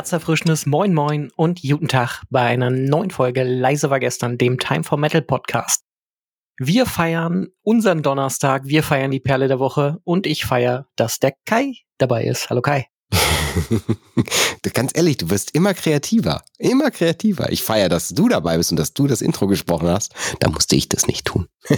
herzerfrischendes 0.00 0.64
Moin 0.64 0.94
Moin 0.94 1.30
und 1.36 1.60
guten 1.60 1.86
Tag 1.86 2.22
bei 2.30 2.40
einer 2.40 2.70
neuen 2.70 3.10
Folge 3.10 3.44
Leise 3.44 3.90
war 3.90 4.00
gestern, 4.00 4.38
dem 4.38 4.58
Time 4.58 4.82
for 4.82 4.96
Metal 4.96 5.20
Podcast. 5.20 5.82
Wir 6.56 6.86
feiern 6.86 7.48
unseren 7.60 8.02
Donnerstag, 8.02 8.62
wir 8.64 8.82
feiern 8.82 9.10
die 9.10 9.20
Perle 9.20 9.46
der 9.46 9.58
Woche 9.58 9.98
und 10.04 10.26
ich 10.26 10.46
feiere, 10.46 10.86
dass 10.96 11.18
der 11.18 11.34
Kai 11.44 11.74
dabei 11.98 12.24
ist. 12.24 12.48
Hallo 12.48 12.62
Kai. 12.62 12.86
Ganz 14.72 14.92
ehrlich, 14.94 15.18
du 15.18 15.28
wirst 15.28 15.54
immer 15.54 15.74
kreativer. 15.74 16.44
Immer 16.56 16.90
kreativer. 16.90 17.52
Ich 17.52 17.62
feiere, 17.62 17.90
dass 17.90 18.08
du 18.08 18.26
dabei 18.30 18.56
bist 18.56 18.70
und 18.70 18.78
dass 18.78 18.94
du 18.94 19.06
das 19.06 19.20
Intro 19.20 19.48
gesprochen 19.48 19.88
hast. 19.88 20.14
Da 20.38 20.48
musste 20.48 20.76
ich 20.76 20.88
das 20.88 21.08
nicht 21.08 21.26
tun. 21.26 21.46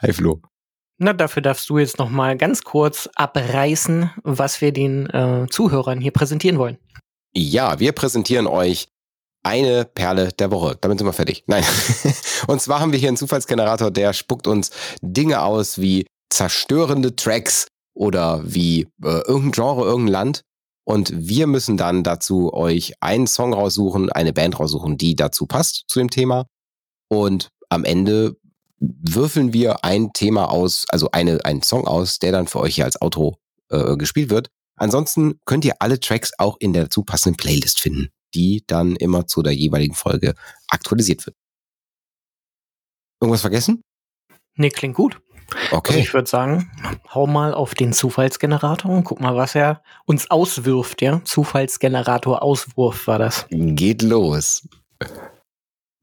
Hi 0.00 0.12
Flo. 0.12 0.42
Na, 1.02 1.12
dafür 1.12 1.42
darfst 1.42 1.68
du 1.68 1.78
jetzt 1.78 1.98
noch 1.98 2.10
mal 2.10 2.36
ganz 2.36 2.62
kurz 2.62 3.08
abreißen, 3.16 4.12
was 4.22 4.60
wir 4.60 4.72
den 4.72 5.10
äh, 5.10 5.48
Zuhörern 5.50 6.00
hier 6.00 6.12
präsentieren 6.12 6.58
wollen. 6.58 6.78
Ja, 7.34 7.80
wir 7.80 7.90
präsentieren 7.90 8.46
euch 8.46 8.86
eine 9.42 9.84
Perle 9.84 10.28
der 10.28 10.52
Woche. 10.52 10.78
Damit 10.80 10.98
sind 10.98 11.08
wir 11.08 11.12
fertig. 11.12 11.42
Nein. 11.48 11.64
Und 12.46 12.62
zwar 12.62 12.78
haben 12.78 12.92
wir 12.92 13.00
hier 13.00 13.08
einen 13.08 13.16
Zufallsgenerator, 13.16 13.90
der 13.90 14.12
spuckt 14.12 14.46
uns 14.46 14.70
Dinge 15.00 15.42
aus 15.42 15.80
wie 15.80 16.06
zerstörende 16.30 17.16
Tracks 17.16 17.66
oder 17.94 18.40
wie 18.44 18.82
äh, 19.02 19.22
irgendein 19.26 19.50
Genre, 19.50 19.84
irgendein 19.84 20.12
Land. 20.12 20.42
Und 20.84 21.12
wir 21.16 21.48
müssen 21.48 21.76
dann 21.76 22.04
dazu 22.04 22.54
euch 22.54 22.92
einen 23.00 23.26
Song 23.26 23.54
raussuchen, 23.54 24.12
eine 24.12 24.32
Band 24.32 24.60
raussuchen, 24.60 24.98
die 24.98 25.16
dazu 25.16 25.46
passt 25.46 25.82
zu 25.88 25.98
dem 25.98 26.10
Thema. 26.10 26.46
Und 27.08 27.48
am 27.70 27.84
Ende 27.84 28.36
würfeln 28.82 29.52
wir 29.52 29.84
ein 29.84 30.12
Thema 30.12 30.50
aus, 30.50 30.84
also 30.88 31.10
eine, 31.12 31.44
einen 31.44 31.62
Song 31.62 31.86
aus, 31.86 32.18
der 32.18 32.32
dann 32.32 32.48
für 32.48 32.60
euch 32.60 32.74
hier 32.74 32.84
als 32.84 33.00
Outro 33.00 33.38
äh, 33.70 33.96
gespielt 33.96 34.30
wird. 34.30 34.48
Ansonsten 34.76 35.38
könnt 35.44 35.64
ihr 35.64 35.76
alle 35.78 36.00
Tracks 36.00 36.32
auch 36.38 36.56
in 36.58 36.72
der 36.72 36.84
dazu 36.84 37.04
passenden 37.04 37.36
Playlist 37.36 37.80
finden, 37.80 38.08
die 38.34 38.64
dann 38.66 38.96
immer 38.96 39.26
zu 39.26 39.42
der 39.42 39.54
jeweiligen 39.54 39.94
Folge 39.94 40.34
aktualisiert 40.68 41.24
wird. 41.26 41.36
Irgendwas 43.20 43.42
vergessen? 43.42 43.82
Nee, 44.56 44.70
klingt 44.70 44.96
gut. 44.96 45.20
Okay. 45.70 45.92
Also 45.92 46.00
ich 46.00 46.14
würde 46.14 46.28
sagen, 46.28 46.70
hau 47.14 47.26
mal 47.26 47.54
auf 47.54 47.74
den 47.74 47.92
Zufallsgenerator 47.92 48.90
und 48.90 49.04
guck 49.04 49.20
mal, 49.20 49.36
was 49.36 49.54
er 49.54 49.82
uns 50.06 50.30
auswirft, 50.30 51.02
ja? 51.02 51.22
Zufallsgenerator 51.24 52.42
Auswurf 52.42 53.06
war 53.06 53.18
das. 53.18 53.46
Geht 53.50 54.02
los. 54.02 54.66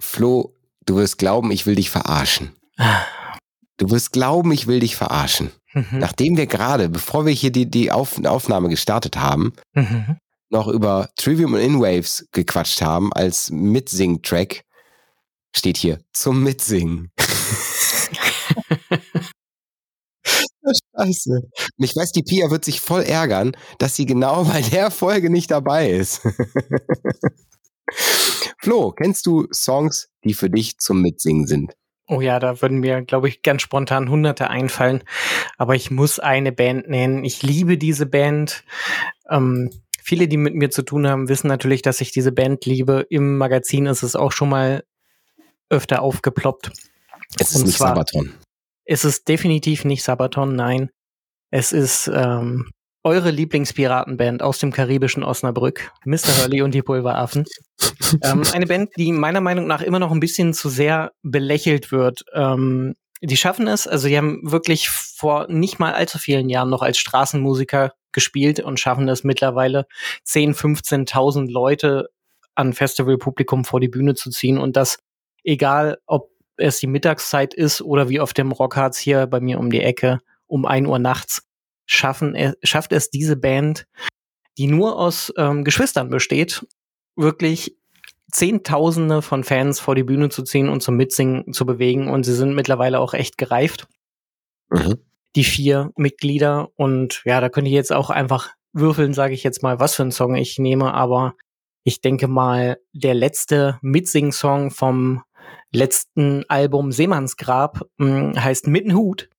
Flo, 0.01 0.55
du 0.85 0.95
wirst 0.97 1.17
glauben, 1.17 1.51
ich 1.51 1.65
will 1.65 1.75
dich 1.75 1.89
verarschen. 1.89 2.53
Du 3.77 3.89
wirst 3.91 4.11
glauben, 4.11 4.51
ich 4.51 4.67
will 4.67 4.79
dich 4.79 4.95
verarschen. 4.95 5.51
Mhm. 5.73 5.99
Nachdem 5.99 6.37
wir 6.37 6.47
gerade, 6.47 6.89
bevor 6.89 7.25
wir 7.25 7.33
hier 7.33 7.51
die, 7.51 7.69
die 7.69 7.91
Auf, 7.91 8.23
Aufnahme 8.25 8.69
gestartet 8.69 9.17
haben, 9.17 9.53
mhm. 9.73 10.17
noch 10.49 10.67
über 10.67 11.09
Trivium 11.15 11.53
und 11.53 11.59
Inwaves 11.59 12.27
gequatscht 12.31 12.81
haben 12.81 13.13
als 13.13 13.49
Mitsing-Track, 13.51 14.63
steht 15.55 15.77
hier 15.77 15.99
zum 16.13 16.43
Mitsingen. 16.43 17.11
Scheiße. 20.95 21.31
Und 21.31 21.83
ich 21.83 21.95
weiß, 21.95 22.11
die 22.11 22.23
Pia 22.23 22.51
wird 22.51 22.65
sich 22.65 22.81
voll 22.81 23.03
ärgern, 23.03 23.53
dass 23.79 23.95
sie 23.95 24.05
genau 24.05 24.43
bei 24.43 24.61
der 24.61 24.91
Folge 24.91 25.29
nicht 25.29 25.51
dabei 25.51 25.89
ist. 25.89 26.21
Flo, 28.61 28.91
kennst 28.91 29.25
du 29.25 29.47
Songs, 29.53 30.09
die 30.23 30.33
für 30.33 30.49
dich 30.49 30.77
zum 30.77 31.01
Mitsingen 31.01 31.47
sind? 31.47 31.73
Oh 32.11 32.21
ja, 32.21 32.39
da 32.39 32.59
würden 32.59 32.79
mir, 32.79 33.03
glaube 33.03 33.29
ich, 33.29 33.43
ganz 33.43 33.61
spontan 33.61 34.09
Hunderte 34.09 34.49
einfallen. 34.49 35.03
Aber 35.57 35.75
ich 35.75 35.91
muss 35.91 36.17
eine 36.17 36.51
Band 36.51 36.89
nennen. 36.89 37.23
Ich 37.23 37.43
liebe 37.43 37.77
diese 37.77 38.07
Band. 38.07 38.63
Ähm, 39.29 39.69
viele, 40.01 40.27
die 40.27 40.37
mit 40.37 40.55
mir 40.55 40.71
zu 40.71 40.81
tun 40.81 41.07
haben, 41.07 41.29
wissen 41.29 41.47
natürlich, 41.47 41.83
dass 41.83 42.01
ich 42.01 42.11
diese 42.11 42.31
Band 42.31 42.65
liebe. 42.65 43.05
Im 43.11 43.37
Magazin 43.37 43.85
ist 43.85 44.01
es 44.01 44.15
auch 44.15 44.31
schon 44.31 44.49
mal 44.49 44.83
öfter 45.69 46.01
aufgeploppt. 46.01 46.71
Es 47.39 47.51
ist 47.51 47.57
Und 47.57 47.65
nicht 47.67 47.77
Sabaton. 47.77 48.33
Es 48.85 49.05
ist 49.05 49.27
definitiv 49.27 49.85
nicht 49.85 50.01
Sabaton, 50.01 50.55
nein. 50.55 50.89
Es 51.51 51.71
ist 51.71 52.09
ähm, 52.11 52.71
eure 53.03 53.31
Lieblingspiratenband 53.31 54.43
aus 54.43 54.59
dem 54.59 54.71
karibischen 54.71 55.23
Osnabrück, 55.23 55.91
Mr. 56.05 56.41
Hurley 56.41 56.61
und 56.61 56.73
die 56.73 56.81
Pulveraffen. 56.81 57.45
ähm, 58.23 58.43
eine 58.53 58.67
Band, 58.67 58.91
die 58.97 59.11
meiner 59.11 59.41
Meinung 59.41 59.67
nach 59.67 59.81
immer 59.81 59.99
noch 59.99 60.11
ein 60.11 60.19
bisschen 60.19 60.53
zu 60.53 60.69
sehr 60.69 61.11
belächelt 61.23 61.91
wird. 61.91 62.25
Ähm, 62.33 62.95
die 63.21 63.37
schaffen 63.37 63.67
es, 63.67 63.87
also 63.87 64.07
die 64.07 64.17
haben 64.17 64.39
wirklich 64.43 64.89
vor 64.89 65.47
nicht 65.49 65.79
mal 65.79 65.93
allzu 65.93 66.17
vielen 66.17 66.49
Jahren 66.49 66.69
noch 66.69 66.81
als 66.81 66.97
Straßenmusiker 66.97 67.93
gespielt 68.11 68.59
und 68.59 68.79
schaffen 68.79 69.07
es 69.09 69.23
mittlerweile 69.23 69.85
10, 70.23 70.55
15.000 70.55 71.51
Leute 71.51 72.09
an 72.55 72.73
Festivalpublikum 72.73 73.65
vor 73.65 73.79
die 73.79 73.89
Bühne 73.89 74.15
zu 74.15 74.29
ziehen 74.29 74.57
und 74.57 74.75
das 74.75 74.99
egal, 75.43 75.97
ob 76.05 76.29
es 76.57 76.79
die 76.79 76.87
Mittagszeit 76.87 77.53
ist 77.53 77.81
oder 77.81 78.09
wie 78.09 78.19
auf 78.19 78.33
dem 78.33 78.51
Rockharz 78.51 78.97
hier 78.97 79.27
bei 79.27 79.39
mir 79.39 79.59
um 79.59 79.69
die 79.69 79.81
Ecke 79.81 80.19
um 80.47 80.65
ein 80.65 80.85
Uhr 80.85 80.99
nachts 80.99 81.48
schaffen, 81.89 82.53
schafft 82.63 82.93
es 82.93 83.09
diese 83.09 83.35
Band, 83.35 83.85
die 84.57 84.67
nur 84.67 84.97
aus 84.97 85.33
ähm, 85.37 85.63
Geschwistern 85.63 86.09
besteht, 86.09 86.65
wirklich 87.15 87.75
Zehntausende 88.31 89.23
von 89.23 89.43
Fans 89.43 89.79
vor 89.79 89.95
die 89.95 90.03
Bühne 90.03 90.29
zu 90.29 90.43
ziehen 90.43 90.69
und 90.69 90.81
zum 90.81 90.95
Mitsingen 90.95 91.51
zu 91.51 91.65
bewegen. 91.65 92.09
Und 92.09 92.25
sie 92.25 92.35
sind 92.35 92.53
mittlerweile 92.53 92.99
auch 92.99 93.13
echt 93.15 93.37
gereift. 93.37 93.87
Mhm. 94.69 94.99
Die 95.35 95.43
vier 95.43 95.91
Mitglieder. 95.95 96.69
Und 96.75 97.23
ja, 97.25 97.41
da 97.41 97.49
könnte 97.49 97.69
ich 97.69 97.75
jetzt 97.75 97.91
auch 97.91 98.11
einfach 98.11 98.51
würfeln, 98.71 99.13
sage 99.13 99.33
ich 99.33 99.43
jetzt 99.43 99.63
mal, 99.63 99.79
was 99.79 99.95
für 99.95 100.03
einen 100.03 100.11
Song 100.11 100.35
ich 100.35 100.59
nehme. 100.59 100.93
Aber 100.93 101.33
ich 101.83 102.01
denke 102.01 102.27
mal, 102.27 102.77
der 102.93 103.15
letzte 103.15 103.79
Mitsing-Song 103.81 104.69
vom 104.69 105.23
letzten 105.71 106.43
Album 106.49 106.91
Seemannsgrab 106.91 107.81
hm, 107.97 108.33
heißt 108.35 108.67
Mittenhut. 108.67 109.29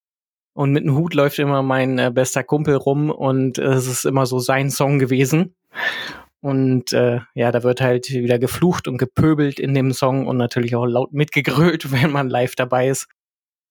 Und 0.60 0.72
mit 0.72 0.84
dem 0.84 0.94
Hut 0.94 1.14
läuft 1.14 1.38
immer 1.38 1.62
mein 1.62 1.98
äh, 1.98 2.10
bester 2.12 2.44
Kumpel 2.44 2.74
rum 2.74 3.10
und 3.10 3.56
äh, 3.56 3.62
es 3.62 3.86
ist 3.86 4.04
immer 4.04 4.26
so 4.26 4.40
sein 4.40 4.68
Song 4.68 4.98
gewesen. 4.98 5.54
Und 6.42 6.92
äh, 6.92 7.20
ja, 7.32 7.50
da 7.50 7.62
wird 7.62 7.80
halt 7.80 8.10
wieder 8.10 8.38
geflucht 8.38 8.86
und 8.86 8.98
gepöbelt 8.98 9.58
in 9.58 9.72
dem 9.72 9.94
Song 9.94 10.26
und 10.26 10.36
natürlich 10.36 10.76
auch 10.76 10.84
laut 10.84 11.14
mitgegrölt, 11.14 11.90
wenn 11.92 12.12
man 12.12 12.28
live 12.28 12.56
dabei 12.56 12.88
ist. 12.88 13.08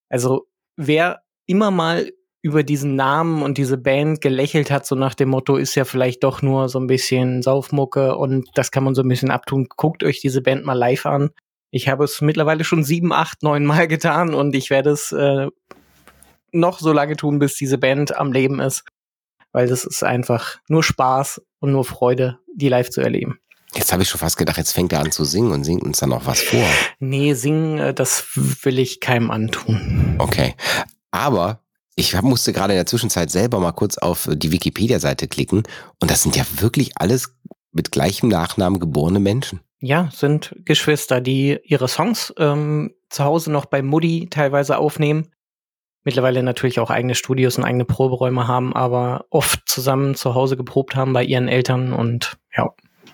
Also 0.08 0.48
wer 0.74 1.22
immer 1.46 1.70
mal 1.70 2.10
über 2.42 2.64
diesen 2.64 2.96
Namen 2.96 3.44
und 3.44 3.56
diese 3.56 3.78
Band 3.78 4.20
gelächelt 4.20 4.72
hat, 4.72 4.84
so 4.84 4.96
nach 4.96 5.14
dem 5.14 5.28
Motto, 5.28 5.58
ist 5.58 5.76
ja 5.76 5.84
vielleicht 5.84 6.24
doch 6.24 6.42
nur 6.42 6.68
so 6.68 6.80
ein 6.80 6.88
bisschen 6.88 7.42
Saufmucke 7.42 8.16
und 8.16 8.48
das 8.54 8.72
kann 8.72 8.82
man 8.82 8.96
so 8.96 9.02
ein 9.02 9.08
bisschen 9.08 9.30
abtun. 9.30 9.68
Guckt 9.76 10.02
euch 10.02 10.18
diese 10.18 10.42
Band 10.42 10.64
mal 10.64 10.72
live 10.76 11.06
an. 11.06 11.30
Ich 11.70 11.88
habe 11.88 12.02
es 12.02 12.20
mittlerweile 12.20 12.64
schon 12.64 12.82
sieben, 12.82 13.12
acht, 13.12 13.44
neun 13.44 13.64
Mal 13.64 13.86
getan 13.86 14.34
und 14.34 14.56
ich 14.56 14.70
werde 14.70 14.90
es 14.90 15.12
äh, 15.12 15.46
noch 16.52 16.80
so 16.80 16.92
lange 16.92 17.16
tun, 17.16 17.38
bis 17.38 17.54
diese 17.54 17.78
Band 17.78 18.16
am 18.16 18.32
Leben 18.32 18.60
ist. 18.60 18.84
Weil 19.52 19.66
das 19.66 19.84
ist 19.84 20.04
einfach 20.04 20.58
nur 20.68 20.82
Spaß 20.82 21.42
und 21.58 21.72
nur 21.72 21.84
Freude, 21.84 22.38
die 22.54 22.68
live 22.68 22.90
zu 22.90 23.00
erleben. 23.00 23.38
Jetzt 23.74 23.92
habe 23.92 24.02
ich 24.02 24.08
schon 24.08 24.18
fast 24.18 24.36
gedacht, 24.36 24.56
jetzt 24.56 24.72
fängt 24.72 24.92
er 24.92 25.00
an 25.00 25.12
zu 25.12 25.24
singen 25.24 25.52
und 25.52 25.64
singt 25.64 25.82
uns 25.82 26.00
dann 26.00 26.10
noch 26.10 26.26
was 26.26 26.40
vor. 26.40 26.64
Nee, 26.98 27.34
singen, 27.34 27.78
äh, 27.78 27.94
das 27.94 28.24
will 28.34 28.78
ich 28.78 29.00
keinem 29.00 29.30
antun. 29.30 30.16
Okay. 30.18 30.54
Aber 31.12 31.62
ich 31.94 32.20
musste 32.22 32.52
gerade 32.52 32.72
in 32.72 32.78
der 32.78 32.86
Zwischenzeit 32.86 33.30
selber 33.30 33.60
mal 33.60 33.72
kurz 33.72 33.98
auf 33.98 34.28
die 34.32 34.52
Wikipedia-Seite 34.52 35.28
klicken 35.28 35.64
und 36.00 36.10
das 36.10 36.22
sind 36.22 36.36
ja 36.36 36.44
wirklich 36.58 36.92
alles 36.96 37.36
mit 37.72 37.92
gleichem 37.92 38.28
Nachnamen 38.28 38.80
geborene 38.80 39.20
Menschen. 39.20 39.60
Ja, 39.80 40.10
sind 40.12 40.54
Geschwister, 40.64 41.20
die 41.20 41.58
ihre 41.62 41.88
Songs 41.88 42.34
ähm, 42.38 42.94
zu 43.08 43.24
Hause 43.24 43.50
noch 43.50 43.66
bei 43.66 43.82
Mutti 43.82 44.28
teilweise 44.30 44.78
aufnehmen 44.78 45.28
mittlerweile 46.04 46.42
natürlich 46.42 46.80
auch 46.80 46.90
eigene 46.90 47.14
Studios 47.14 47.58
und 47.58 47.64
eigene 47.64 47.84
Proberäume 47.84 48.48
haben, 48.48 48.74
aber 48.74 49.26
oft 49.30 49.60
zusammen 49.66 50.14
zu 50.14 50.34
Hause 50.34 50.56
geprobt 50.56 50.96
haben 50.96 51.12
bei 51.12 51.24
ihren 51.24 51.48
Eltern 51.48 51.92
und 51.92 52.38
ja. 52.56 52.70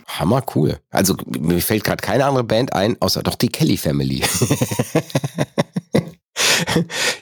Hammer 0.07 0.45
cool. 0.55 0.79
Also 0.91 1.17
mir 1.27 1.61
fällt 1.61 1.85
gerade 1.85 2.01
keine 2.01 2.25
andere 2.25 2.45
Band 2.45 2.73
ein, 2.73 2.97
außer 3.01 3.23
doch 3.23 3.35
die 3.35 3.49
Kelly 3.49 3.77
Family. 3.77 4.23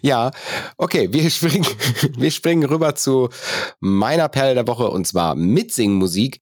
ja, 0.02 0.30
okay, 0.76 1.12
wir 1.12 1.30
springen, 1.30 1.66
wir 2.16 2.30
springen 2.30 2.64
rüber 2.64 2.94
zu 2.94 3.30
meiner 3.80 4.28
Perle 4.28 4.54
der 4.54 4.66
Woche 4.66 4.90
und 4.90 5.06
zwar 5.06 5.34
Mitsingmusik. 5.34 6.40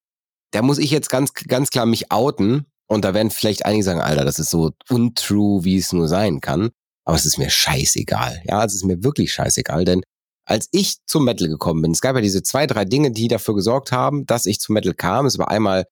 Da 0.50 0.62
muss 0.62 0.78
ich 0.78 0.90
jetzt 0.90 1.10
ganz, 1.10 1.32
ganz 1.32 1.70
klar 1.70 1.86
mich 1.86 2.10
outen. 2.10 2.66
Und 2.88 3.06
da 3.06 3.14
werden 3.14 3.30
vielleicht 3.30 3.64
einige 3.64 3.84
sagen, 3.84 4.00
Alter, 4.00 4.24
das 4.24 4.38
ist 4.38 4.50
so 4.50 4.72
untrue, 4.90 5.64
wie 5.64 5.78
es 5.78 5.94
nur 5.94 6.08
sein 6.08 6.40
kann. 6.40 6.72
Aber 7.04 7.16
es 7.16 7.26
ist 7.26 7.38
mir 7.38 7.50
scheißegal. 7.50 8.42
Ja, 8.44 8.64
es 8.64 8.74
ist 8.74 8.84
mir 8.84 9.02
wirklich 9.02 9.32
scheißegal, 9.32 9.84
denn 9.84 10.02
als 10.44 10.68
ich 10.72 10.96
zum 11.06 11.24
Metal 11.24 11.48
gekommen 11.48 11.82
bin, 11.82 11.92
es 11.92 12.00
gab 12.00 12.16
ja 12.16 12.20
diese 12.20 12.42
zwei, 12.42 12.66
drei 12.66 12.84
Dinge, 12.84 13.12
die 13.12 13.28
dafür 13.28 13.54
gesorgt 13.54 13.92
haben, 13.92 14.26
dass 14.26 14.46
ich 14.46 14.58
zum 14.60 14.74
Metal 14.74 14.94
kam. 14.94 15.26
Es 15.26 15.38
war 15.38 15.48
einmal 15.48 15.86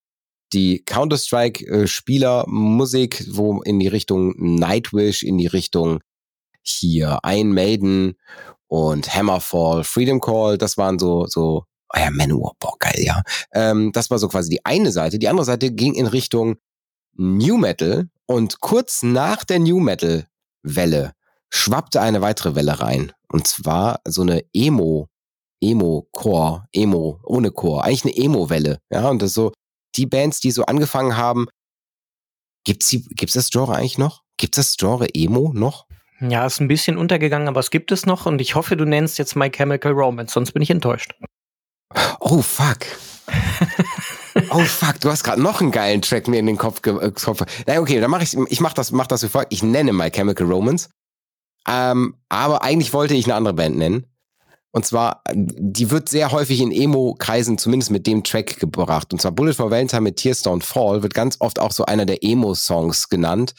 die 0.52 0.82
Counter-Strike-Spieler-Musik, 0.84 3.26
wo 3.30 3.62
in 3.62 3.78
die 3.78 3.88
Richtung 3.88 4.34
Nightwish, 4.36 5.22
in 5.22 5.38
die 5.38 5.46
Richtung 5.46 6.00
hier 6.62 7.20
Iron 7.24 7.52
Maiden 7.52 8.16
und 8.66 9.14
Hammerfall, 9.14 9.84
Freedom 9.84 10.20
Call, 10.20 10.58
das 10.58 10.76
waren 10.76 10.98
so, 10.98 11.26
so 11.26 11.64
Oh 11.92 11.98
ja, 11.98 12.10
Manowar, 12.10 12.52
boah, 12.60 12.76
geil, 12.78 12.98
ja. 12.98 13.22
Ähm, 13.52 13.90
das 13.92 14.10
war 14.10 14.18
so 14.18 14.28
quasi 14.28 14.48
die 14.48 14.64
eine 14.64 14.92
Seite. 14.92 15.18
Die 15.18 15.28
andere 15.28 15.44
Seite 15.44 15.72
ging 15.72 15.94
in 15.94 16.06
Richtung 16.06 16.56
New 17.16 17.56
Metal 17.56 18.08
und 18.26 18.60
kurz 18.60 19.02
nach 19.02 19.44
der 19.44 19.58
New 19.58 19.80
Metal 19.80 20.26
Welle 20.62 21.12
schwappte 21.50 22.00
eine 22.00 22.20
weitere 22.20 22.54
Welle 22.54 22.80
rein. 22.80 23.12
Und 23.28 23.46
zwar 23.46 24.00
so 24.06 24.22
eine 24.22 24.44
Emo, 24.52 25.08
Emo-Core, 25.60 26.66
Emo, 26.72 27.20
ohne 27.24 27.50
Core, 27.50 27.84
eigentlich 27.84 28.04
eine 28.04 28.16
Emo-Welle. 28.16 28.78
Ja, 28.90 29.08
und 29.08 29.20
das 29.20 29.34
so, 29.34 29.52
die 29.96 30.06
Bands, 30.06 30.40
die 30.40 30.50
so 30.50 30.64
angefangen 30.64 31.16
haben, 31.16 31.46
gibt's 32.64 32.88
die, 32.88 33.02
gibt's 33.02 33.34
das 33.34 33.50
Genre 33.50 33.74
eigentlich 33.74 33.98
noch? 33.98 34.22
Gibt's 34.36 34.56
das 34.56 34.76
Genre 34.76 35.08
Emo 35.12 35.52
noch? 35.54 35.86
Ja, 36.20 36.46
ist 36.46 36.60
ein 36.60 36.68
bisschen 36.68 36.98
untergegangen, 36.98 37.48
aber 37.48 37.60
es 37.60 37.70
gibt 37.70 37.92
es 37.92 38.06
noch 38.06 38.26
und 38.26 38.40
ich 38.40 38.54
hoffe, 38.54 38.76
du 38.76 38.84
nennst 38.84 39.18
jetzt 39.18 39.36
My 39.36 39.50
Chemical 39.50 39.92
Romance, 39.92 40.34
sonst 40.34 40.52
bin 40.52 40.62
ich 40.62 40.70
enttäuscht. 40.70 41.14
Oh, 42.20 42.42
fuck. 42.42 42.86
oh 44.50 44.60
fuck, 44.60 45.00
du 45.00 45.10
hast 45.10 45.24
gerade 45.24 45.40
noch 45.40 45.60
einen 45.60 45.70
geilen 45.70 46.02
Track 46.02 46.28
mir 46.28 46.38
in 46.38 46.46
den 46.46 46.58
Kopf 46.58 46.82
getroffen. 46.82 47.46
Nein, 47.66 47.78
okay, 47.78 48.00
dann 48.00 48.10
mache 48.10 48.24
ich, 48.24 48.36
ich 48.48 48.60
mach 48.60 48.72
das, 48.72 48.92
mach 48.92 49.06
das 49.06 49.22
wie 49.22 49.28
folgt. 49.28 49.52
Ich 49.52 49.62
nenne 49.62 49.92
My 49.92 50.10
Chemical 50.10 50.46
Romance. 50.46 50.88
Ähm, 51.68 52.16
aber 52.28 52.62
eigentlich 52.62 52.92
wollte 52.92 53.14
ich 53.14 53.26
eine 53.26 53.34
andere 53.34 53.54
Band 53.54 53.76
nennen. 53.76 54.06
Und 54.72 54.86
zwar, 54.86 55.22
die 55.34 55.90
wird 55.90 56.08
sehr 56.08 56.30
häufig 56.30 56.60
in 56.60 56.70
Emo-Kreisen 56.70 57.58
zumindest 57.58 57.90
mit 57.90 58.06
dem 58.06 58.22
Track 58.22 58.60
gebracht. 58.60 59.12
Und 59.12 59.20
zwar 59.20 59.32
Bullet 59.32 59.54
for 59.54 59.70
Valentine 59.70 60.02
mit 60.02 60.16
Tears 60.16 60.44
Don't 60.44 60.62
Fall 60.62 61.02
wird 61.02 61.12
ganz 61.12 61.36
oft 61.40 61.58
auch 61.58 61.72
so 61.72 61.84
einer 61.86 62.06
der 62.06 62.22
Emo-Songs 62.22 63.08
genannt. 63.08 63.54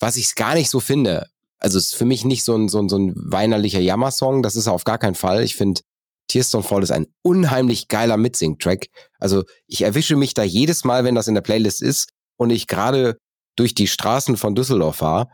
Was 0.00 0.16
ich 0.16 0.34
gar 0.34 0.54
nicht 0.54 0.70
so 0.70 0.80
finde. 0.80 1.26
Also 1.58 1.78
es 1.78 1.86
ist 1.86 1.96
für 1.96 2.04
mich 2.06 2.24
nicht 2.24 2.44
so 2.44 2.54
ein, 2.54 2.68
so 2.68 2.78
ein, 2.78 2.88
so 2.88 2.98
ein 2.98 3.12
weinerlicher 3.16 3.80
Jammer-Song. 3.80 4.42
Das 4.42 4.56
ist 4.56 4.66
er 4.66 4.72
auf 4.72 4.84
gar 4.84 4.98
keinen 4.98 5.14
Fall. 5.14 5.42
Ich 5.42 5.56
finde, 5.56 5.82
Tears 6.28 6.52
Don't 6.52 6.62
Fall 6.62 6.82
ist 6.82 6.90
ein 6.90 7.06
unheimlich 7.22 7.88
geiler 7.88 8.16
Mitsing-Track. 8.16 8.88
Also 9.18 9.44
ich 9.66 9.82
erwische 9.82 10.16
mich 10.16 10.34
da 10.34 10.42
jedes 10.42 10.84
Mal, 10.84 11.04
wenn 11.04 11.14
das 11.14 11.28
in 11.28 11.34
der 11.34 11.42
Playlist 11.42 11.82
ist 11.82 12.10
und 12.36 12.50
ich 12.50 12.66
gerade 12.66 13.18
durch 13.56 13.74
die 13.74 13.86
Straßen 13.86 14.36
von 14.36 14.54
Düsseldorf 14.54 14.96
fahre, 14.96 15.28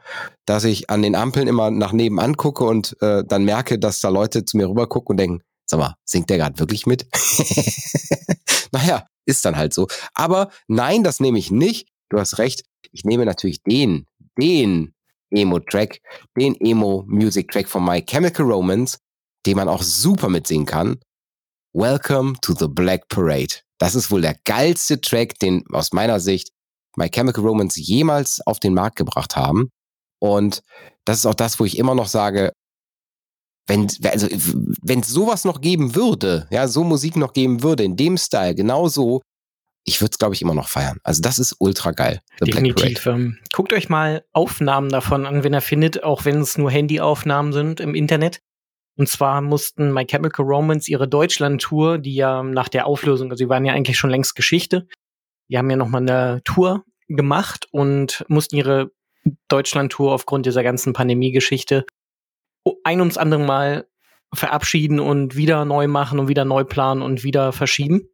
dass 0.47 0.65
ich 0.65 0.91
an 0.91 1.03
den 1.03 1.15
Ampeln 1.15 1.49
immer 1.49 1.71
nach 1.71 1.93
nebenan 1.93 2.37
gucke 2.37 2.65
und 2.65 2.97
äh, 3.03 3.25
dann 3.27 3.45
merke, 3.45 3.79
dass 3.79 4.01
da 4.01 4.09
Leute 4.09 4.45
zu 4.45 4.57
mir 4.57 4.69
rüber 4.69 4.87
gucken 4.87 5.15
und 5.15 5.17
denken, 5.17 5.43
sag 5.67 5.81
mal, 5.81 5.97
singt 6.05 6.31
der 6.31 6.39
gerade 6.39 6.59
wirklich 6.59 6.87
mit? 6.87 7.07
naja, 8.73 9.07
ist 9.27 9.45
dann 9.45 9.57
halt 9.57 9.75
so. 9.75 9.89
Aber 10.15 10.51
nein, 10.69 11.03
das 11.03 11.21
nehme 11.21 11.39
ich 11.39 11.51
nicht. 11.51 11.89
Du 12.09 12.19
hast 12.19 12.39
recht. 12.39 12.63
Ich 12.93 13.05
nehme 13.05 13.25
natürlich 13.25 13.63
den, 13.63 14.07
den 14.39 14.95
Emo-Track, 15.31 16.01
den 16.37 16.55
Emo-Music-Track 16.61 17.69
von 17.69 17.85
My 17.85 18.03
Chemical 18.03 18.47
Romance, 18.47 18.99
den 19.47 19.57
man 19.57 19.69
auch 19.69 19.83
super 19.83 20.29
mitsingen 20.29 20.67
kann. 20.67 21.01
Welcome 21.75 22.35
to 22.43 22.55
the 22.55 22.69
Black 22.69 23.09
Parade. 23.09 23.55
Das 23.79 23.95
ist 23.95 24.11
wohl 24.11 24.21
der 24.21 24.37
geilste 24.45 25.01
Track, 25.01 25.39
den 25.39 25.65
aus 25.73 25.93
meiner 25.93 26.21
Sicht 26.21 26.51
My 26.97 27.09
Chemical 27.09 27.45
Romance 27.45 27.81
jemals 27.81 28.41
auf 28.47 28.61
den 28.61 28.75
Markt 28.75 28.97
gebracht 28.97 29.37
haben. 29.37 29.71
Und 30.21 30.63
das 31.05 31.19
ist 31.19 31.27
auch 31.27 31.35
das, 31.35 31.59
wo 31.59 31.65
ich 31.65 31.79
immer 31.79 31.95
noch 31.95 32.07
sage, 32.07 32.53
wenn 33.67 33.89
also 34.05 34.29
wenn 34.83 35.01
es 35.01 35.09
sowas 35.09 35.45
noch 35.45 35.61
geben 35.61 35.95
würde, 35.95 36.47
ja, 36.51 36.69
so 36.69 36.85
Musik 36.85 37.17
noch 37.17 37.33
geben 37.33 37.63
würde 37.63 37.85
in 37.85 37.97
dem 37.97 38.19
Style, 38.19 38.55
genau 38.55 38.89
so, 38.89 39.23
ich 39.85 40.01
würde 40.01 40.13
es 40.13 40.19
glaube 40.19 40.35
ich 40.35 40.43
immer 40.43 40.55
noch 40.55 40.69
feiern. 40.69 40.99
Also 41.03 41.23
das 41.23 41.39
ist 41.39 41.57
ultra 41.59 41.93
geil. 41.93 42.21
Definitiv. 42.41 43.07
Ähm, 43.07 43.39
guckt 43.53 43.73
euch 43.73 43.89
mal 43.89 44.25
Aufnahmen 44.33 44.91
davon 44.91 45.27
an, 45.27 45.43
wenn 45.43 45.55
ihr 45.55 45.61
findet, 45.61 46.03
auch 46.05 46.25
wenn 46.25 46.41
es 46.41 46.59
nur 46.59 46.71
Handyaufnahmen 46.71 47.53
sind 47.53 47.81
im 47.81 47.95
Internet. 47.95 48.41
Und 48.97 49.09
zwar 49.09 49.41
mussten 49.41 49.93
My 49.93 50.05
Chemical 50.05 50.45
Romance 50.45 50.89
ihre 50.89 51.09
Deutschland-Tour, 51.09 51.99
die 51.99 52.15
ja 52.15 52.43
nach 52.43 52.69
der 52.69 52.87
Auflösung, 52.87 53.31
also 53.31 53.45
sie 53.45 53.49
waren 53.49 53.65
ja 53.65 53.73
eigentlich 53.73 53.97
schon 53.97 54.11
längst 54.11 54.35
Geschichte, 54.35 54.87
die 55.49 55.59
haben 55.59 55.71
ja 55.71 55.77
nochmal 55.77 56.03
eine 56.03 56.43
Tour 56.45 56.85
gemacht 57.09 57.67
und 57.73 58.25
mussten 58.29 58.57
ihre 58.57 58.91
Deutschland-Tour 59.49 60.13
aufgrund 60.13 60.47
dieser 60.47 60.63
ganzen 60.63 60.93
Pandemie-Geschichte 60.93 61.85
ein 62.85 63.01
ums 63.01 63.17
andere 63.17 63.41
Mal 63.41 63.87
verabschieden 64.35 65.01
und 65.01 65.37
wieder 65.37 65.65
neu 65.65 65.89
machen 65.89 66.19
und 66.19 66.29
wieder 66.29 66.45
neu 66.45 66.65
planen 66.65 67.03
und 67.03 67.23
wieder 67.23 67.53
verschieben. 67.53 68.09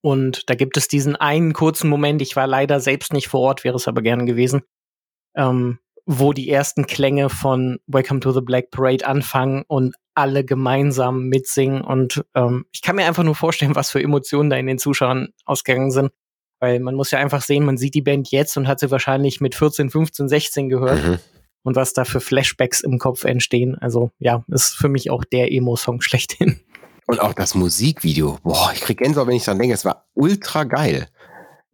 Und 0.00 0.48
da 0.48 0.54
gibt 0.54 0.76
es 0.76 0.88
diesen 0.88 1.16
einen 1.16 1.52
kurzen 1.52 1.88
Moment, 1.88 2.22
ich 2.22 2.36
war 2.36 2.46
leider 2.46 2.80
selbst 2.80 3.12
nicht 3.12 3.28
vor 3.28 3.40
Ort, 3.40 3.64
wäre 3.64 3.76
es 3.76 3.88
aber 3.88 4.02
gerne 4.02 4.24
gewesen, 4.24 4.62
ähm, 5.36 5.78
wo 6.06 6.32
die 6.32 6.50
ersten 6.50 6.86
Klänge 6.86 7.30
von 7.30 7.78
Welcome 7.86 8.20
to 8.20 8.32
the 8.32 8.40
Black 8.40 8.70
Parade 8.70 9.06
anfangen 9.06 9.64
und 9.68 9.94
alle 10.14 10.44
gemeinsam 10.44 11.28
mitsingen. 11.28 11.82
Und 11.82 12.24
ähm, 12.34 12.66
ich 12.72 12.82
kann 12.82 12.96
mir 12.96 13.06
einfach 13.06 13.22
nur 13.22 13.34
vorstellen, 13.34 13.74
was 13.74 13.90
für 13.90 14.02
Emotionen 14.02 14.50
da 14.50 14.56
in 14.56 14.66
den 14.66 14.78
Zuschauern 14.78 15.28
ausgegangen 15.44 15.90
sind. 15.90 16.10
Weil 16.60 16.80
man 16.80 16.94
muss 16.94 17.10
ja 17.10 17.18
einfach 17.18 17.42
sehen, 17.42 17.64
man 17.64 17.76
sieht 17.76 17.94
die 17.94 18.02
Band 18.02 18.30
jetzt 18.30 18.56
und 18.56 18.68
hat 18.68 18.80
sie 18.80 18.90
wahrscheinlich 18.90 19.40
mit 19.40 19.54
14, 19.54 19.90
15, 19.90 20.28
16 20.28 20.68
gehört. 20.68 21.04
Mhm. 21.04 21.18
Und 21.64 21.76
was 21.76 21.92
da 21.92 22.04
für 22.04 22.20
Flashbacks 22.20 22.80
im 22.80 22.98
Kopf 22.98 23.24
entstehen. 23.24 23.76
Also 23.78 24.10
ja, 24.18 24.44
ist 24.48 24.74
für 24.74 24.88
mich 24.88 25.10
auch 25.10 25.24
der 25.24 25.52
Emo-Song 25.52 26.00
schlechthin. 26.02 26.60
Und 27.06 27.20
auch 27.20 27.32
das 27.32 27.54
Musikvideo. 27.54 28.38
Boah, 28.42 28.70
ich 28.74 28.80
krieg 28.80 28.98
Gänsehaut, 28.98 29.26
wenn 29.26 29.36
ich 29.36 29.44
dran 29.44 29.58
denke. 29.58 29.74
Es 29.74 29.84
war 29.84 30.06
ultra 30.14 30.64
geil. 30.64 31.08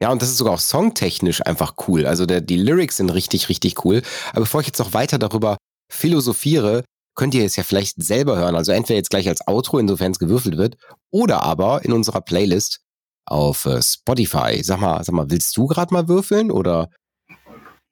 Ja, 0.01 0.13
und 0.13 0.23
das 0.23 0.29
ist 0.29 0.37
sogar 0.37 0.55
auch 0.55 0.61
songtechnisch 0.61 1.45
einfach 1.45 1.75
cool. 1.89 2.07
Also 2.07 2.25
der, 2.25 2.41
die 2.41 2.57
Lyrics 2.57 2.99
sind 2.99 3.11
richtig, 3.11 3.49
richtig 3.49 3.85
cool. 3.85 4.03
Aber 4.31 4.41
bevor 4.41 4.61
ich 4.61 4.69
jetzt 4.69 4.79
noch 4.79 4.93
weiter 4.93 5.19
darüber 5.19 5.57
philosophiere, 5.91 6.85
könnt 7.17 7.35
ihr 7.35 7.45
es 7.45 7.57
ja 7.57 7.65
vielleicht 7.65 8.01
selber 8.03 8.37
hören. 8.37 8.55
Also 8.55 8.73
entweder 8.73 8.97
jetzt 8.97 9.11
gleich 9.11 9.29
als 9.29 9.47
Outro, 9.49 9.79
insofern 9.79 10.13
es 10.13 10.21
gewürfelt 10.21 10.57
wird, 10.57 10.77
oder 11.11 11.43
aber 11.43 11.85
in 11.85 11.93
unserer 11.93 12.21
Playlist 12.21 12.81
auf 13.27 13.67
äh, 13.67 13.83
Spotify. 13.83 14.63
Sag 14.63 14.81
mal, 14.81 15.03
sag 15.03 15.15
mal, 15.15 15.31
willst 15.31 15.57
du 15.57 15.67
gerade 15.67 15.93
mal 15.93 16.09
würfeln 16.09 16.51
oder 16.51 16.91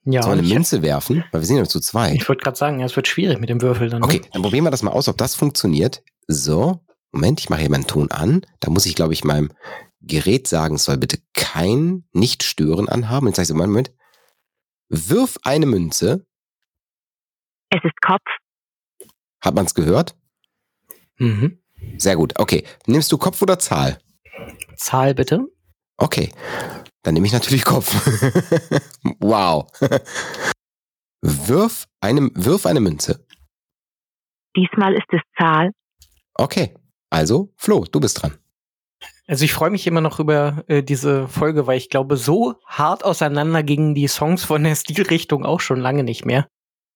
ja, 0.04 0.22
soll 0.22 0.38
eine 0.38 0.42
Münze 0.42 0.82
werfen? 0.82 1.24
Weil 1.32 1.40
wir 1.40 1.46
sind 1.46 1.56
ja 1.56 1.64
zu 1.64 1.80
zwei. 1.80 2.14
Ich 2.14 2.28
wollte 2.28 2.42
gerade 2.42 2.56
sagen, 2.56 2.78
ja, 2.78 2.86
es 2.86 2.94
wird 2.94 3.08
schwierig 3.08 3.40
mit 3.40 3.50
dem 3.50 3.60
Würfel 3.60 3.90
dann. 3.90 4.00
Ne? 4.00 4.06
Okay, 4.06 4.22
dann 4.32 4.42
probieren 4.42 4.64
wir 4.64 4.70
das 4.70 4.82
mal 4.82 4.92
aus, 4.92 5.08
ob 5.08 5.18
das 5.18 5.34
funktioniert. 5.34 6.02
So, 6.28 6.80
Moment, 7.12 7.40
ich 7.40 7.50
mache 7.50 7.60
hier 7.60 7.70
meinen 7.70 7.86
Ton 7.86 8.10
an. 8.12 8.42
Da 8.60 8.70
muss 8.70 8.86
ich, 8.86 8.94
glaube 8.94 9.12
ich, 9.12 9.24
meinem 9.24 9.50
Gerät 10.06 10.46
sagen, 10.46 10.78
soll 10.78 10.98
bitte 10.98 11.18
kein 11.34 12.04
Nicht-Stören 12.12 12.88
anhaben. 12.88 13.26
Jetzt 13.26 13.36
sage 13.36 13.44
ich 13.44 13.48
so, 13.48 13.54
Moment. 13.54 13.92
Wirf 14.88 15.38
eine 15.42 15.66
Münze. 15.66 16.26
Es 17.70 17.82
ist 17.82 18.00
Kopf. 18.00 18.24
Hat 19.40 19.54
man 19.54 19.66
es 19.66 19.74
gehört? 19.74 20.16
Mhm. 21.18 21.60
Sehr 21.98 22.16
gut. 22.16 22.38
Okay. 22.38 22.64
Nimmst 22.86 23.10
du 23.12 23.18
Kopf 23.18 23.42
oder 23.42 23.58
Zahl? 23.58 23.98
Zahl 24.76 25.14
bitte. 25.14 25.46
Okay. 25.96 26.32
Dann 27.02 27.14
nehme 27.14 27.26
ich 27.26 27.32
natürlich 27.32 27.64
Kopf. 27.64 27.92
wow. 29.20 29.66
wirf, 31.22 31.86
eine, 32.00 32.30
wirf 32.34 32.66
eine 32.66 32.80
Münze. 32.80 33.26
Diesmal 34.56 34.94
ist 34.94 35.06
es 35.12 35.20
Zahl. 35.38 35.72
Okay. 36.34 36.74
Also, 37.10 37.52
Flo, 37.56 37.84
du 37.84 38.00
bist 38.00 38.22
dran. 38.22 38.38
Also 39.28 39.44
ich 39.44 39.52
freue 39.52 39.70
mich 39.70 39.86
immer 39.86 40.00
noch 40.00 40.20
über 40.20 40.64
äh, 40.68 40.82
diese 40.82 41.26
Folge, 41.26 41.66
weil 41.66 41.78
ich 41.78 41.90
glaube, 41.90 42.16
so 42.16 42.54
hart 42.64 43.04
auseinander 43.04 43.62
gingen 43.62 43.94
die 43.94 44.06
Songs 44.06 44.44
von 44.44 44.62
der 44.62 44.76
Stilrichtung 44.76 45.44
auch 45.44 45.60
schon 45.60 45.80
lange 45.80 46.04
nicht 46.04 46.24
mehr. 46.24 46.46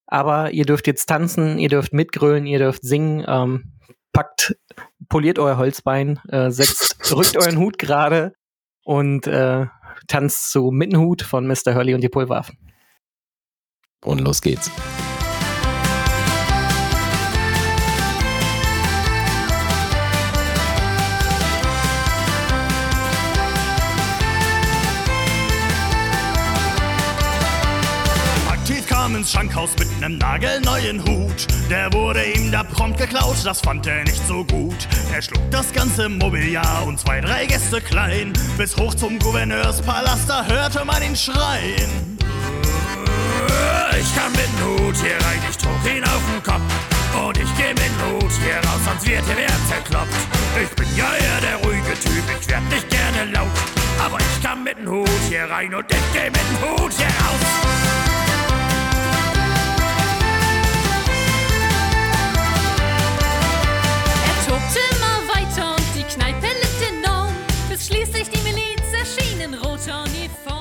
Aber 0.06 0.52
ihr 0.52 0.64
dürft 0.64 0.86
jetzt 0.86 1.06
tanzen, 1.06 1.58
ihr 1.58 1.68
dürft 1.68 1.92
mitgrölen, 1.92 2.46
ihr 2.46 2.58
dürft 2.58 2.82
singen, 2.82 3.24
ähm, 3.26 3.72
packt, 4.12 4.56
poliert 5.08 5.38
euer 5.38 5.56
Holzbein, 5.56 6.20
äh, 6.28 6.50
setzt, 6.50 6.96
rückt 7.16 7.36
euren 7.36 7.58
Hut 7.58 7.78
gerade 7.78 8.32
und 8.84 9.26
äh, 9.26 9.66
tanzt 10.06 10.50
zu 10.52 10.70
Mittenhut 10.70 11.22
von 11.22 11.46
Mr. 11.46 11.74
Hurley 11.74 11.94
und 11.94 12.00
die 12.00 12.08
Pulverwaffen. 12.08 12.58
Und 14.04 14.20
los 14.20 14.40
geht's. 14.40 14.70
Kam 29.10 29.16
ins 29.16 29.32
Schankhaus 29.32 29.70
mit 29.78 30.00
nem 30.00 30.18
nagelneuen 30.18 31.02
Hut. 31.04 31.46
Der 31.68 31.92
wurde 31.92 32.24
ihm 32.24 32.52
da 32.52 32.62
prompt 32.62 32.98
geklaut, 32.98 33.36
das 33.44 33.60
fand 33.60 33.86
er 33.86 34.04
nicht 34.04 34.24
so 34.26 34.44
gut. 34.44 34.86
Er 35.12 35.22
schlug 35.22 35.42
das 35.50 35.72
ganze 35.72 36.08
Mobiliar 36.08 36.86
und 36.86 37.00
zwei, 37.00 37.20
drei 37.20 37.46
Gäste 37.46 37.80
klein. 37.80 38.32
Bis 38.56 38.76
hoch 38.76 38.94
zum 38.94 39.18
Gouverneurspalast, 39.18 40.28
da 40.28 40.44
hörte 40.44 40.84
man 40.84 41.02
ihn 41.02 41.16
schreien. 41.16 42.18
Ich 43.98 44.16
kam 44.16 44.32
mit 44.32 44.50
Hut 44.62 44.96
hier 44.96 45.16
rein, 45.26 45.40
ich 45.50 45.56
trug 45.56 45.84
ihn 45.84 46.04
auf 46.04 46.22
den 46.32 46.42
Kopf. 46.42 47.26
Und 47.26 47.36
ich 47.36 47.56
geh 47.56 47.74
mit 47.74 47.92
Hut 48.06 48.32
hier 48.44 48.56
raus, 48.68 48.80
sonst 48.84 49.06
wird 49.06 49.24
hier 49.26 49.36
wer 49.36 49.68
zerkloppt. 49.68 50.14
Ich 50.62 50.70
bin 50.76 50.86
ja 50.96 51.12
eher 51.14 51.40
der 51.40 51.56
ruhige 51.56 51.98
Typ, 51.98 52.24
ich 52.40 52.48
werd 52.48 52.62
nicht 52.70 52.88
gerne 52.90 53.32
laut. 53.32 53.48
Aber 54.04 54.18
ich 54.18 54.42
kam 54.42 54.62
mit 54.64 54.78
Hut 54.86 55.08
hier 55.28 55.50
rein 55.50 55.74
und 55.74 55.86
ich 55.90 56.12
geh 56.12 56.30
mit 56.30 56.48
Hut 56.62 56.92
hier 56.92 57.06
raus. 57.06 58.09
Quand 69.86 70.02
on 70.02 70.04
est 70.04 70.28
fond 70.28 70.59